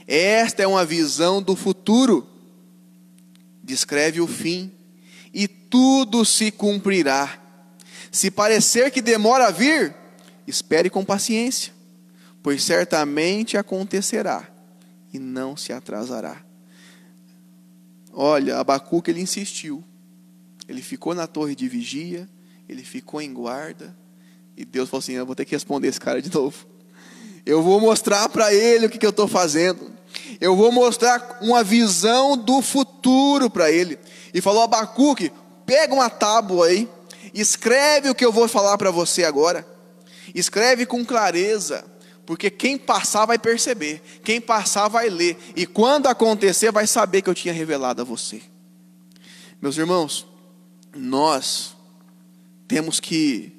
[0.07, 2.30] Esta é uma visão do futuro.
[3.71, 4.69] Descreve o fim,
[5.33, 7.39] e tudo se cumprirá.
[8.11, 9.95] Se parecer que demora a vir,
[10.45, 11.71] espere com paciência,
[12.43, 14.45] pois certamente acontecerá
[15.13, 16.43] e não se atrasará.
[18.11, 19.81] Olha, Abacuque ele insistiu.
[20.67, 22.27] Ele ficou na torre de vigia,
[22.67, 23.95] ele ficou em guarda,
[24.57, 26.67] e Deus falou assim: Eu vou ter que responder esse cara de novo.
[27.45, 29.93] Eu vou mostrar para ele o que, que eu estou fazendo.
[30.39, 33.99] Eu vou mostrar uma visão do futuro para ele.
[34.33, 35.31] E falou Abacuque:
[35.65, 36.89] pega uma tábua aí,
[37.33, 39.67] escreve o que eu vou falar para você agora.
[40.33, 41.83] Escreve com clareza,
[42.25, 47.29] porque quem passar vai perceber, quem passar vai ler, e quando acontecer, vai saber que
[47.29, 48.41] eu tinha revelado a você.
[49.61, 50.25] Meus irmãos,
[50.95, 51.75] nós
[52.67, 53.51] temos que,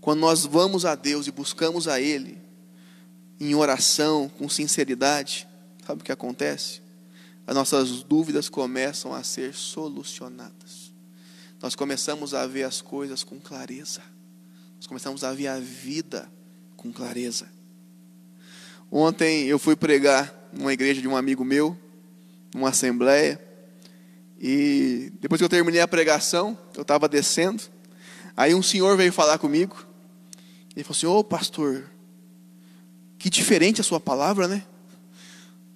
[0.00, 2.38] quando nós vamos a Deus e buscamos a Ele,
[3.40, 5.48] em oração, com sinceridade,
[5.90, 6.80] sabe o que acontece?
[7.44, 10.92] As nossas dúvidas começam a ser solucionadas.
[11.60, 14.00] Nós começamos a ver as coisas com clareza.
[14.76, 16.30] Nós começamos a ver a vida
[16.76, 17.48] com clareza.
[18.90, 21.76] Ontem eu fui pregar numa igreja de um amigo meu,
[22.54, 23.40] numa assembleia,
[24.40, 27.64] e depois que eu terminei a pregação, eu estava descendo,
[28.36, 29.84] aí um senhor veio falar comigo,
[30.74, 31.90] ele falou assim: Ô pastor,
[33.18, 34.64] que diferente a sua palavra, né?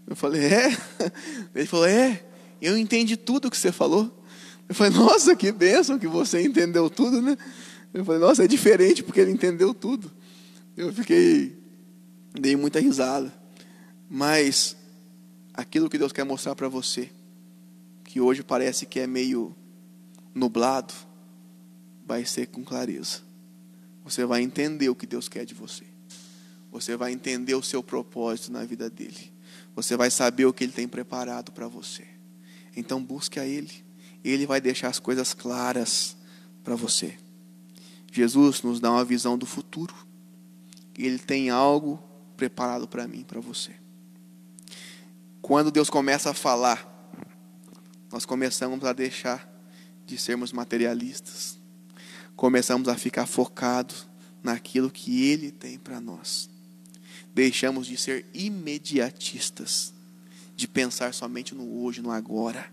[0.07, 0.77] Eu falei: É?
[1.55, 2.25] Ele falou: É,
[2.61, 4.25] eu entendi tudo que você falou.
[4.69, 7.37] Eu falei: Nossa, que bênção que você entendeu tudo, né?
[7.93, 10.11] Eu falei: Nossa, é diferente porque ele entendeu tudo.
[10.77, 11.57] Eu fiquei
[12.35, 13.33] dei muita risada.
[14.09, 14.77] Mas
[15.53, 17.11] aquilo que Deus quer mostrar para você,
[18.05, 19.55] que hoje parece que é meio
[20.35, 20.93] nublado,
[22.07, 23.23] vai ser com clareza.
[24.05, 25.85] Você vai entender o que Deus quer de você.
[26.71, 29.33] Você vai entender o seu propósito na vida dele.
[29.75, 32.07] Você vai saber o que ele tem preparado para você.
[32.77, 33.85] Então busque a ele.
[34.25, 36.17] Ele vai deixar as coisas claras
[36.63, 37.19] para você.
[38.13, 39.95] Jesus nos dá uma visão do futuro.
[40.97, 42.03] Ele tem algo
[42.37, 43.73] preparado para mim, para você.
[45.43, 46.91] Quando Deus começa a falar,
[48.11, 49.53] nós começamos a deixar
[50.07, 51.59] de sermos materialistas.
[52.37, 54.09] Começamos a ficar focados
[54.43, 56.49] naquilo que Ele tem para nós.
[57.35, 59.93] Deixamos de ser imediatistas,
[60.55, 62.73] de pensar somente no hoje, no agora.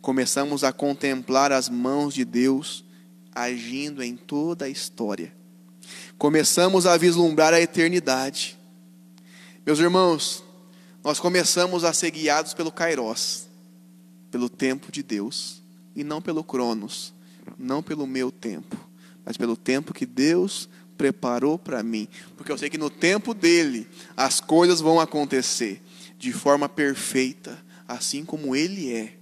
[0.00, 2.84] Começamos a contemplar as mãos de Deus
[3.34, 5.32] agindo em toda a história.
[6.18, 8.58] Começamos a vislumbrar a eternidade
[9.68, 10.42] meus irmãos,
[11.04, 13.46] nós começamos a ser guiados pelo Kairos,
[14.30, 15.62] pelo tempo de Deus,
[15.94, 17.12] e não pelo Cronos,
[17.58, 18.78] não pelo meu tempo,
[19.26, 23.88] mas pelo tempo que Deus preparou para mim, porque eu sei que no tempo dele
[24.16, 25.80] as coisas vão acontecer
[26.18, 27.56] de forma perfeita,
[27.86, 29.14] assim como ele é.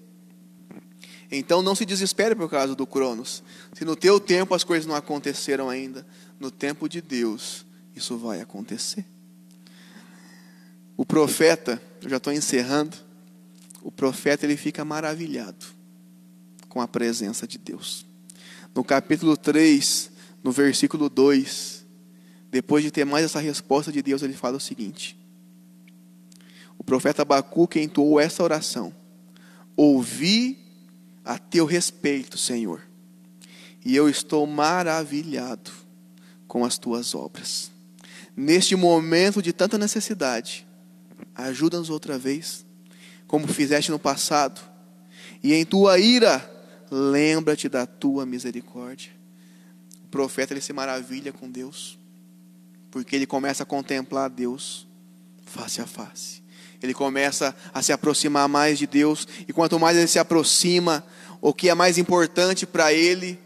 [1.31, 3.43] Então não se desespere por causa do Cronos.
[3.75, 6.07] Se no teu tempo as coisas não aconteceram ainda,
[6.41, 9.05] no tempo de Deus isso vai acontecer.
[10.97, 12.97] O profeta, eu já estou encerrando,
[13.83, 15.67] o profeta ele fica maravilhado
[16.69, 18.07] com a presença de Deus.
[18.75, 20.11] No capítulo 3,
[20.47, 21.85] no versículo 2,
[22.53, 25.19] depois de ter mais essa resposta de Deus, ele fala o seguinte:
[26.79, 28.95] O profeta Abacuque entoou essa oração:
[29.77, 30.57] Ouvi
[31.25, 32.81] a teu respeito, Senhor,
[33.85, 35.73] e eu estou maravilhado
[36.47, 37.73] com as tuas obras.
[38.37, 40.65] Neste momento de tanta necessidade,
[41.35, 42.65] ajuda-nos outra vez,
[43.27, 44.61] como fizeste no passado,
[45.43, 46.49] e em tua ira,
[46.89, 49.16] lembra-te da tua misericórdia.
[50.07, 51.99] O profeta ele se maravilha com Deus,
[52.93, 54.87] porque ele começa a contemplar Deus
[55.45, 56.45] face a face.
[56.81, 61.05] Ele começa a se aproximar mais de Deus, e quanto mais ele se aproxima,
[61.41, 63.37] o que é mais importante para ele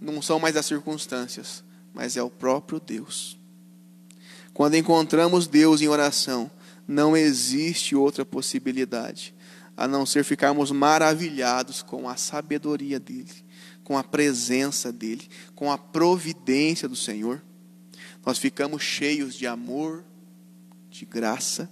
[0.00, 3.38] não são mais as circunstâncias, mas é o próprio Deus.
[4.54, 6.50] Quando encontramos Deus em oração,
[6.86, 9.34] não existe outra possibilidade
[9.76, 13.44] a não ser ficarmos maravilhados com a sabedoria dele,
[13.88, 17.42] com a presença dEle, com a providência do Senhor,
[18.22, 20.04] nós ficamos cheios de amor,
[20.90, 21.70] de graça,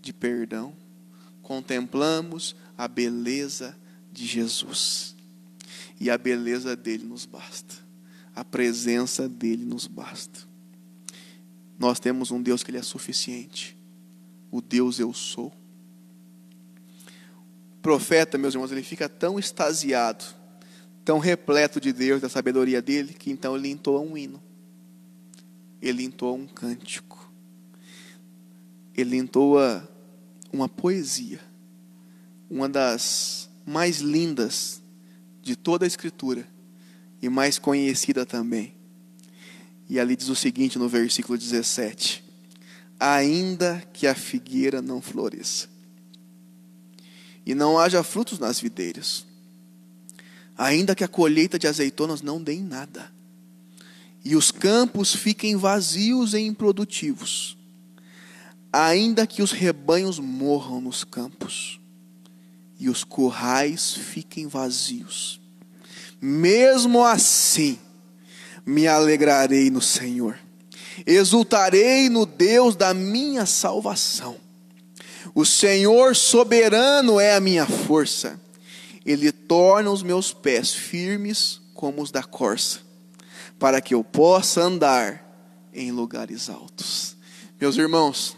[0.00, 0.72] de perdão,
[1.42, 3.76] contemplamos a beleza
[4.12, 5.16] de Jesus.
[5.98, 7.74] E a beleza dele nos basta.
[8.36, 10.38] A presença dele nos basta.
[11.76, 13.76] Nós temos um Deus que ele é suficiente.
[14.48, 15.52] O Deus eu sou.
[17.72, 20.37] O profeta, meus irmãos, ele fica tão extasiado,
[21.08, 24.42] tão repleto de Deus, da sabedoria dele, que então ele entoa um hino.
[25.80, 27.32] Ele entoa um cântico.
[28.94, 29.88] Ele entoa
[30.52, 31.40] uma poesia.
[32.50, 34.82] Uma das mais lindas
[35.42, 36.46] de toda a Escritura
[37.22, 38.74] e mais conhecida também.
[39.88, 42.22] E ali diz o seguinte no versículo 17:
[43.00, 45.70] Ainda que a figueira não floresça,
[47.46, 49.26] e não haja frutos nas videiras,
[50.58, 53.12] ainda que a colheita de azeitonas não dê em nada,
[54.24, 57.56] e os campos fiquem vazios e improdutivos,
[58.72, 61.80] ainda que os rebanhos morram nos campos,
[62.80, 65.40] e os currais fiquem vazios.
[66.20, 67.78] Mesmo assim,
[68.66, 70.36] me alegrarei no Senhor,
[71.06, 74.36] exultarei no Deus da minha salvação.
[75.34, 78.40] O Senhor soberano é a minha força,
[79.08, 82.80] Ele torna os meus pés firmes como os da corça,
[83.58, 85.24] para que eu possa andar
[85.72, 87.16] em lugares altos.
[87.58, 88.36] Meus irmãos,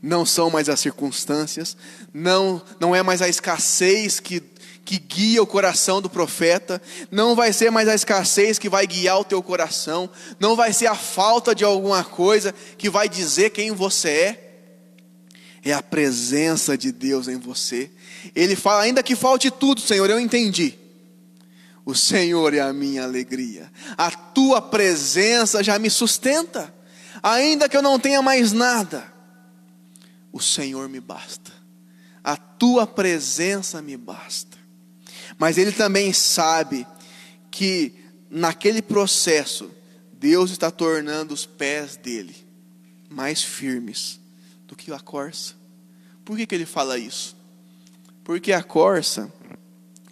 [0.00, 1.76] não são mais as circunstâncias,
[2.14, 4.40] não, não é mais a escassez que,
[4.84, 6.80] que guia o coração do profeta,
[7.10, 10.08] não vai ser mais a escassez que vai guiar o teu coração,
[10.38, 14.48] não vai ser a falta de alguma coisa que vai dizer quem você é,
[15.64, 17.90] é a presença de Deus em você.
[18.34, 20.74] Ele fala: ainda que falte tudo, Senhor, eu entendi.
[21.84, 26.74] O Senhor é a minha alegria, a tua presença já me sustenta,
[27.22, 29.18] ainda que eu não tenha mais nada
[30.32, 31.52] o Senhor me basta,
[32.22, 34.58] a tua presença me basta.
[35.38, 36.86] Mas ele também sabe
[37.50, 37.94] que
[38.30, 39.70] naquele processo,
[40.12, 42.34] Deus está tornando os pés dele
[43.08, 44.20] mais firmes
[44.66, 45.54] do que a corça.
[46.24, 47.36] Por que, que ele fala isso?
[48.28, 49.32] Porque a corça,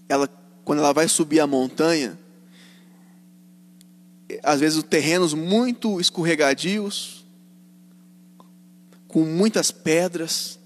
[0.08, 0.26] ela,
[0.64, 2.18] quando ela vai subir a montanha,
[4.42, 7.26] às vezes os terrenos muito escorregadios,
[9.06, 10.58] com muitas pedras,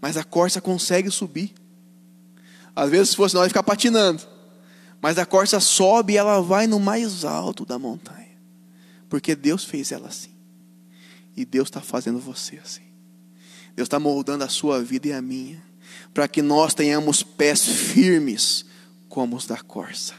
[0.00, 1.52] mas a corça consegue subir.
[2.76, 4.22] Às vezes, se fosse nós, ficar patinando,
[5.02, 8.38] mas a corça sobe e ela vai no mais alto da montanha,
[9.08, 10.30] porque Deus fez ela assim,
[11.36, 12.86] e Deus está fazendo você assim.
[13.74, 15.60] Deus está moldando a sua vida e a minha,
[16.12, 18.64] para que nós tenhamos pés firmes
[19.08, 20.14] como os da corça.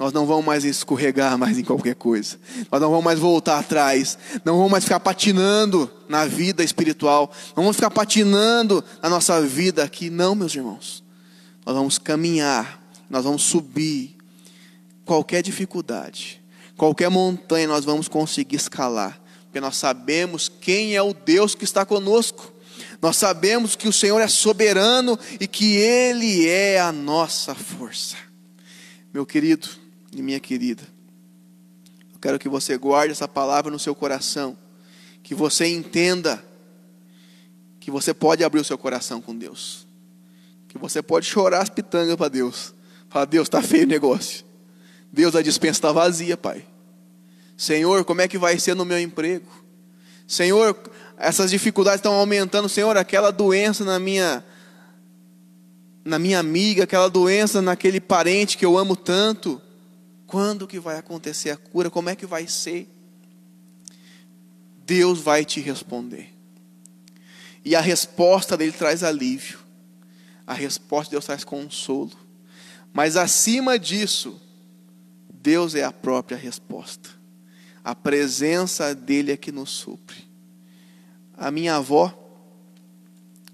[0.00, 2.38] Nós não vamos mais escorregar mais em qualquer coisa.
[2.72, 4.16] Nós não vamos mais voltar atrás.
[4.46, 7.30] Não vamos mais ficar patinando na vida espiritual.
[7.48, 10.08] Não vamos ficar patinando na nossa vida aqui.
[10.08, 11.04] Não, meus irmãos.
[11.66, 12.82] Nós vamos caminhar.
[13.10, 14.16] Nós vamos subir.
[15.04, 16.40] Qualquer dificuldade,
[16.78, 19.20] qualquer montanha nós vamos conseguir escalar.
[19.44, 22.54] Porque nós sabemos quem é o Deus que está conosco.
[23.00, 28.16] Nós sabemos que o Senhor é soberano e que Ele é a nossa força.
[29.12, 29.68] Meu querido,
[30.12, 30.82] e minha querida,
[32.12, 34.56] eu quero que você guarde essa palavra no seu coração,
[35.22, 36.44] que você entenda
[37.80, 39.86] que você pode abrir o seu coração com Deus,
[40.68, 42.74] que você pode chorar as pitangas para Deus,
[43.08, 44.44] falar: Deus, está feio o negócio,
[45.12, 46.64] Deus, a dispensa está vazia, Pai.
[47.56, 49.46] Senhor, como é que vai ser no meu emprego?
[50.26, 50.78] Senhor,
[51.20, 54.42] essas dificuldades estão aumentando, Senhor, aquela doença na minha
[56.02, 59.60] na minha amiga, aquela doença naquele parente que eu amo tanto.
[60.26, 61.90] Quando que vai acontecer a cura?
[61.90, 62.88] Como é que vai ser?
[64.86, 66.32] Deus vai te responder.
[67.62, 69.58] E a resposta dele traz alívio.
[70.46, 72.12] A resposta de Deus traz consolo.
[72.94, 74.40] Mas acima disso,
[75.30, 77.10] Deus é a própria resposta.
[77.84, 80.29] A presença dele é que nos supre.
[81.40, 82.14] A minha avó,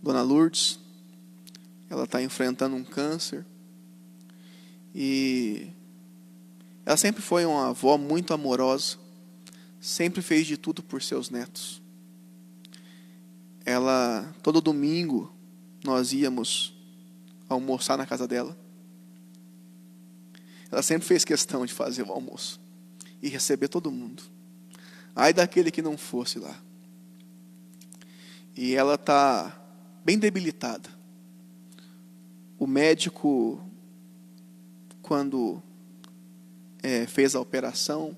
[0.02, 0.80] Dona Lourdes,
[1.88, 3.46] ela está enfrentando um câncer.
[4.92, 5.68] E
[6.84, 8.96] ela sempre foi uma avó muito amorosa,
[9.80, 11.80] sempre fez de tudo por seus netos.
[13.64, 15.32] Ela, todo domingo,
[15.84, 16.74] nós íamos
[17.48, 18.58] almoçar na casa dela.
[20.72, 22.60] Ela sempre fez questão de fazer o almoço
[23.22, 24.24] e receber todo mundo.
[25.14, 26.65] Ai daquele que não fosse lá.
[28.56, 29.54] E ela está
[30.02, 30.88] bem debilitada.
[32.58, 33.60] O médico,
[35.02, 35.62] quando
[36.82, 38.16] é, fez a operação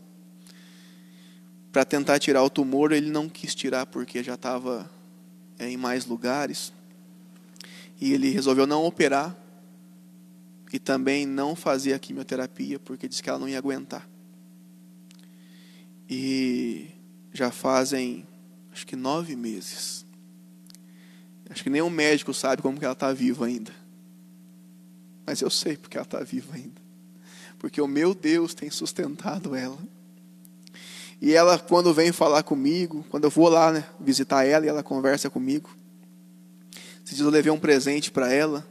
[1.72, 4.88] para tentar tirar o tumor, ele não quis tirar porque já estava
[5.58, 6.72] é, em mais lugares.
[8.00, 9.36] E ele resolveu não operar
[10.72, 14.08] e também não fazer a quimioterapia porque disse que ela não ia aguentar.
[16.08, 16.86] E
[17.32, 18.24] já fazem
[18.72, 20.06] acho que nove meses.
[21.50, 23.72] Acho que nem o médico sabe como que ela está viva ainda.
[25.26, 26.80] Mas eu sei porque ela está viva ainda.
[27.58, 29.78] Porque o meu Deus tem sustentado ela.
[31.20, 34.82] E ela, quando vem falar comigo, quando eu vou lá né, visitar ela e ela
[34.82, 35.68] conversa comigo,
[37.04, 38.66] se diz eu levei um presente para ela,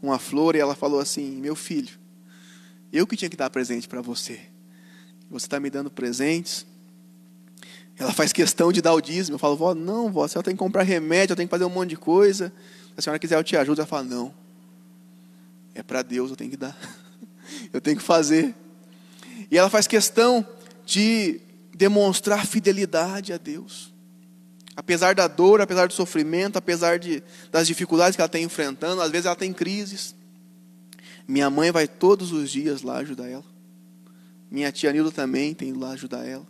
[0.00, 1.96] uma flor, e ela falou assim: Meu filho,
[2.92, 4.40] eu que tinha que dar presente para você.
[5.30, 6.66] Você está me dando presentes.
[7.98, 9.34] Ela faz questão de dar o dízimo.
[9.34, 11.64] Eu falo, vó, não, vó, a senhora tem que comprar remédio, eu tenho que fazer
[11.64, 12.52] um monte de coisa.
[12.94, 13.80] Se a senhora quiser, eu te ajudo.
[13.80, 14.34] Ela fala, não.
[15.74, 16.76] É para Deus, eu tenho que dar.
[17.72, 18.54] eu tenho que fazer.
[19.50, 20.46] E ela faz questão
[20.84, 21.40] de
[21.74, 23.92] demonstrar fidelidade a Deus.
[24.74, 29.10] Apesar da dor, apesar do sofrimento, apesar de, das dificuldades que ela está enfrentando, às
[29.10, 30.14] vezes ela tem crises.
[31.28, 33.44] Minha mãe vai todos os dias lá ajudar ela.
[34.50, 36.46] Minha tia Nilda também tem ido lá ajudar ela.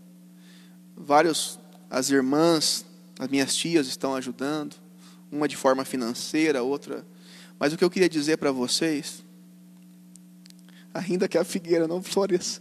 [0.96, 1.58] Vários,
[1.90, 2.84] as irmãs,
[3.18, 4.76] as minhas tias estão ajudando.
[5.30, 7.06] Uma de forma financeira, outra.
[7.58, 9.24] Mas o que eu queria dizer para vocês,
[10.92, 12.60] ainda que a figueira não floresça,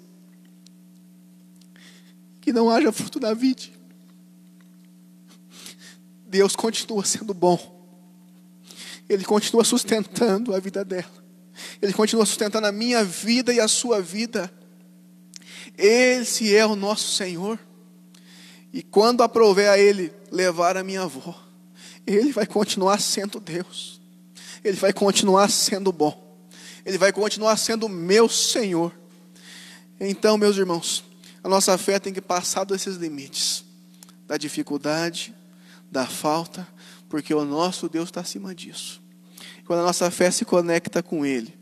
[2.39, 3.73] que não haja fruto na vide,
[6.27, 7.81] Deus continua sendo bom.
[9.09, 11.11] Ele continua sustentando a vida dela.
[11.81, 14.51] Ele continua sustentando a minha vida e a sua vida.
[15.77, 17.59] Esse é o nosso Senhor.
[18.73, 21.35] E quando aprover a Ele levar a minha avó,
[22.05, 23.99] Ele vai continuar sendo Deus.
[24.63, 26.39] Ele vai continuar sendo bom.
[26.85, 28.93] Ele vai continuar sendo meu Senhor.
[29.99, 31.03] Então, meus irmãos,
[31.43, 33.65] a nossa fé tem que passar desses limites
[34.31, 35.35] da dificuldade,
[35.91, 36.65] da falta,
[37.09, 39.01] porque o nosso Deus está acima disso.
[39.65, 41.53] Quando a nossa fé se conecta com Ele,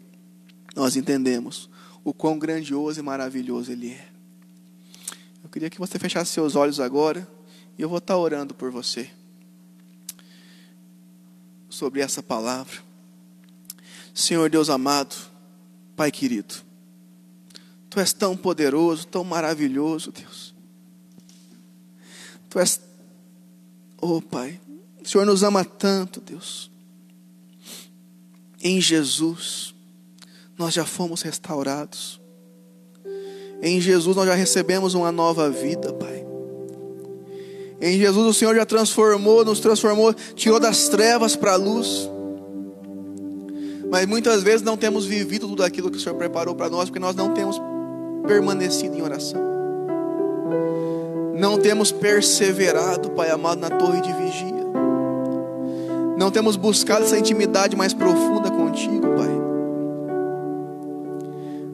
[0.75, 1.67] nós entendemos
[2.03, 4.08] o quão grandioso e maravilhoso Ele é.
[5.43, 7.27] Eu queria que você fechasse seus olhos agora
[7.77, 9.09] e eu vou estar orando por você
[11.69, 12.77] sobre essa palavra.
[14.13, 15.15] Senhor Deus amado,
[15.95, 16.55] Pai querido,
[17.89, 20.53] Tu és tão poderoso, tão maravilhoso, Deus.
[22.49, 22.81] Tu és
[24.01, 24.61] Oh, Pai,
[25.01, 26.71] o Senhor nos ama tanto, Deus.
[28.61, 29.73] Em Jesus,
[30.57, 32.18] nós já fomos restaurados.
[33.61, 36.25] Em Jesus, nós já recebemos uma nova vida, Pai.
[37.81, 42.09] Em Jesus, o Senhor já transformou, nos transformou, tirou das trevas para a luz.
[43.89, 46.99] Mas muitas vezes não temos vivido tudo aquilo que o Senhor preparou para nós, porque
[46.99, 47.59] nós não temos
[48.27, 49.49] permanecido em oração
[51.39, 54.59] não temos perseverado, Pai amado, na torre de vigia.
[56.17, 59.48] Não temos buscado essa intimidade mais profunda contigo, Pai.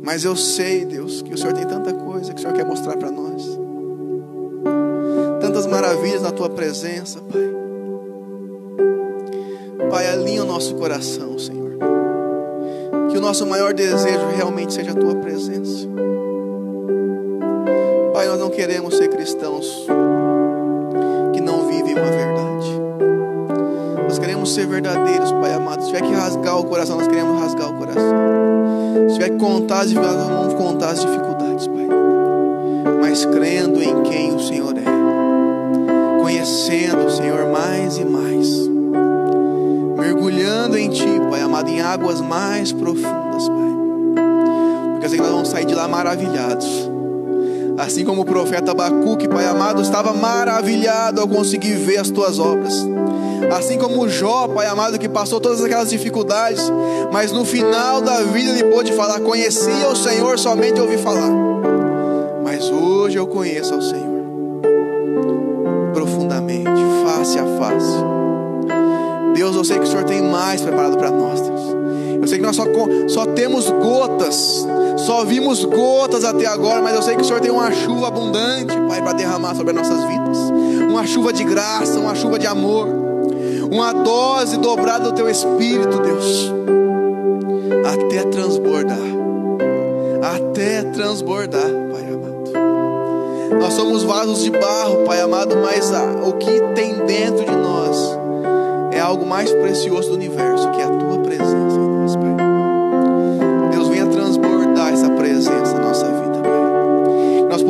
[0.06, 2.96] Mas eu sei, Deus, que o Senhor tem tanta coisa que o Senhor quer mostrar
[2.96, 3.44] para nós.
[5.42, 7.56] Tantas maravilhas na tua presença, Pai.
[9.90, 11.80] Pai, alinha o nosso coração, Senhor.
[13.10, 15.88] Que o nosso maior desejo realmente seja a tua presença.
[18.14, 19.88] Pai, nós não queremos ser cristãos
[21.34, 22.80] que não vivem uma verdade.
[24.08, 25.82] Nós queremos ser verdadeiros, Pai amado.
[25.82, 28.55] Se tiver que rasgar o coração, nós queremos rasgar o coração.
[29.10, 31.88] Se tiver que contar as dificuldades, nós vamos contar as dificuldades, Pai.
[33.02, 36.22] Mas crendo em quem o Senhor é.
[36.22, 38.70] Conhecendo o Senhor mais e mais.
[39.98, 43.74] Mergulhando em Ti, Pai amado, em águas mais profundas, Pai.
[44.92, 46.95] Porque assim nós vamos sair de lá maravilhados
[47.78, 52.74] Assim como o profeta Abacuque, Pai amado, estava maravilhado ao conseguir ver as tuas obras.
[53.56, 56.72] Assim como Jó, Pai amado, que passou todas aquelas dificuldades,
[57.12, 61.32] mas no final da vida ele pôde falar: Conhecia o Senhor, somente ouvi falar.
[62.44, 64.16] Mas hoje eu conheço ao Senhor
[65.94, 66.70] profundamente,
[67.04, 68.04] face a face.
[69.34, 71.62] Deus, eu sei que o Senhor tem mais preparado para nós, Deus.
[72.22, 72.64] Eu sei que nós só,
[73.08, 74.66] só temos gotas
[74.98, 78.76] só vimos gotas até agora, mas eu sei que o Senhor tem uma chuva abundante,
[78.88, 80.38] Pai, para derramar sobre as nossas vidas.
[80.90, 82.88] Uma chuva de graça, uma chuva de amor.
[83.72, 86.54] Uma dose dobrada do teu espírito, Deus.
[87.86, 88.98] Até transbordar.
[90.22, 93.60] Até transbordar, Pai amado.
[93.60, 95.92] Nós somos vasos de barro, Pai amado, mas
[96.26, 98.18] o que tem dentro de nós
[98.92, 100.55] é algo mais precioso do universo,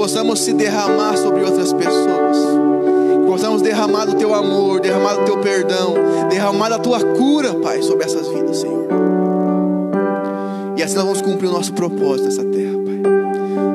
[0.06, 2.38] possamos se derramar sobre outras pessoas.
[2.38, 5.96] Que possamos derramar do teu amor, derramar do teu perdão,
[6.30, 8.86] derramar da tua cura, Pai, sobre essas vidas, Senhor.
[10.78, 13.02] E assim nós vamos cumprir o nosso propósito nessa terra, Pai.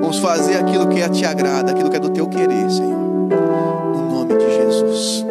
[0.00, 2.96] Vamos fazer aquilo que é te agrada, aquilo que é do teu querer, Senhor.
[2.96, 5.26] No nome de Jesus.